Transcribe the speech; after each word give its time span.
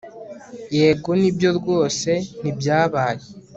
Yego 0.77 1.09
nibyo 1.19 1.49
rwose 1.59 2.11
ntibyabaye 2.41 3.25